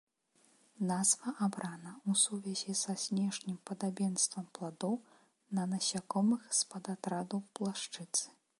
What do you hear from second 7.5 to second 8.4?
блашчыцы.